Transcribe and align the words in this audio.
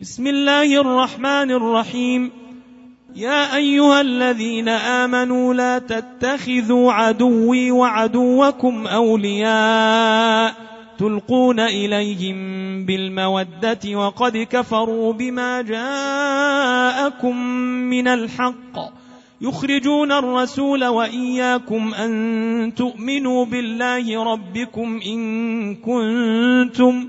بسم 0.00 0.26
الله 0.26 0.80
الرحمن 0.80 1.50
الرحيم. 1.50 2.30
يا 3.16 3.56
أيها 3.56 4.00
الذين 4.00 4.68
آمنوا 4.68 5.54
لا 5.54 5.78
تتخذوا 5.78 6.92
عدوي 6.92 7.70
وعدوكم 7.70 8.86
أولياء 8.86 10.54
تلقون 10.98 11.60
إليهم 11.60 12.36
بالمودة 12.86 13.94
وقد 13.94 14.46
كفروا 14.50 15.12
بما 15.12 15.62
جاءكم 15.62 17.36
من 17.92 18.08
الحق. 18.08 18.76
يخرجون 19.40 20.12
الرسول 20.12 20.84
وإياكم 20.84 21.94
أن 21.94 22.72
تؤمنوا 22.76 23.44
بالله 23.44 24.24
ربكم 24.24 25.00
إن 25.06 25.74
كنتم 25.74 27.08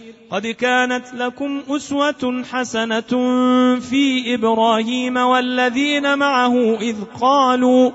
قد 0.31 0.47
كانت 0.47 1.13
لكم 1.13 1.61
أسوة 1.69 2.43
حسنة 2.51 3.11
في 3.79 4.33
إبراهيم 4.35 5.17
والذين 5.17 6.17
معه 6.17 6.55
إذ 6.81 6.95
قالوا 7.21 7.91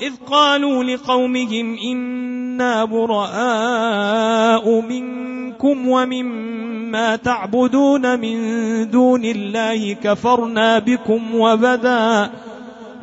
إذ 0.00 0.12
قالوا 0.30 0.84
لقومهم 0.84 1.78
إنا 1.78 2.84
براء 2.84 4.80
منكم 4.80 5.88
ومما 5.88 7.16
تعبدون 7.16 8.20
من 8.20 8.90
دون 8.90 9.24
الله 9.24 9.92
كفرنا 9.92 10.78
بكم 10.78 11.34
وبدا 11.34 12.30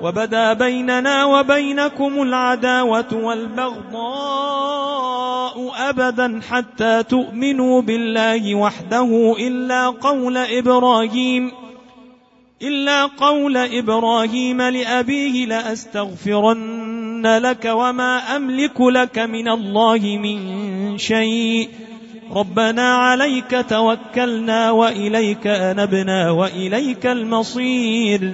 وبدا 0.01 0.53
بيننا 0.53 1.25
وبينكم 1.25 2.21
العداوة 2.21 3.13
والبغضاء 3.13 4.69
أبدا 5.89 6.41
حتى 6.49 7.03
تؤمنوا 7.03 7.81
بالله 7.81 8.55
وحده 8.55 9.35
إلا 9.39 9.89
قول 9.89 10.37
إبراهيم 10.37 11.51
إلا 12.61 13.05
قول 13.05 13.57
إبراهيم 13.57 14.61
لأبيه 14.61 15.45
لأستغفرن 15.45 17.37
لك 17.37 17.65
وما 17.65 18.35
أملك 18.35 18.81
لك 18.81 19.19
من 19.19 19.49
الله 19.49 20.17
من 20.23 20.97
شيء 20.97 21.69
ربنا 22.31 22.95
عليك 22.95 23.65
توكلنا 23.69 24.71
وإليك 24.71 25.47
أنبنا 25.47 26.31
وإليك 26.31 27.05
المصير 27.05 28.33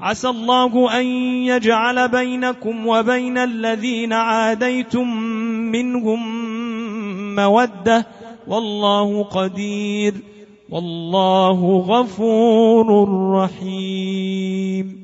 عسى 0.00 0.28
الله 0.28 1.00
أن 1.00 1.06
يجعل 1.46 2.08
بينكم 2.08 2.86
وبين 2.86 3.38
الذين 3.38 4.12
عاديتم 4.12 5.16
منهم 5.72 6.20
مودة. 7.36 8.06
والله 8.48 9.22
قدير. 9.22 10.14
والله 10.70 11.78
غفور 11.78 13.08
رحيم. 13.32 14.98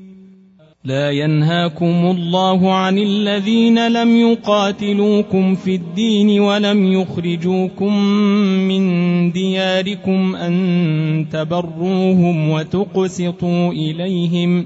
لا 0.83 1.11
ينهاكم 1.11 2.15
الله 2.17 2.73
عن 2.73 2.97
الذين 2.97 3.87
لم 3.87 4.31
يقاتلوكم 4.31 5.55
في 5.55 5.75
الدين 5.75 6.39
ولم 6.39 6.93
يخرجوكم 6.93 7.97
من 8.67 9.31
دياركم 9.31 10.35
أن 10.35 11.25
تبروهم 11.31 12.49
وتقسطوا 12.49 13.71
إليهم. 13.71 14.65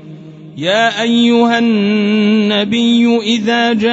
يا 0.57 1.01
أيها 1.01 1.59
النبي 1.59 3.17
إذا 3.17 3.73
جاءك 3.73 3.91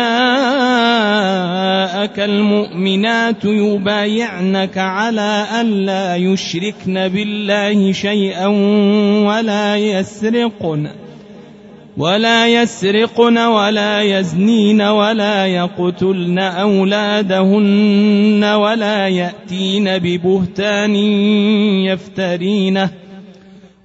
المؤمنات 2.20 3.44
يبايعنك 3.44 4.78
على 4.78 5.46
أن 5.60 5.70
لا 5.70 6.16
يشركن 6.16 7.08
بالله 7.08 7.92
شيئا 7.92 8.46
ولا 9.26 9.76
يسرقن 9.76 10.88
ولا 11.96 12.48
يسرقن 12.48 13.38
ولا 13.38 14.02
يزنين 14.02 14.82
ولا 14.82 15.46
يقتلن 15.46 16.38
أولادهن 16.38 18.44
ولا 18.44 19.08
يأتين 19.08 19.98
ببهتان 19.98 20.96
يفترينه. 21.86 22.90